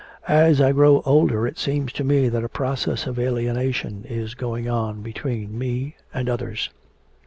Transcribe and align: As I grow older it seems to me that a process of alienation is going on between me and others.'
As 0.27 0.59
I 0.59 0.71
grow 0.71 1.03
older 1.05 1.45
it 1.45 1.59
seems 1.59 1.93
to 1.93 2.03
me 2.03 2.27
that 2.27 2.43
a 2.43 2.49
process 2.49 3.05
of 3.05 3.19
alienation 3.19 4.03
is 4.09 4.33
going 4.33 4.67
on 4.67 5.03
between 5.03 5.55
me 5.55 5.95
and 6.11 6.27
others.' 6.27 6.71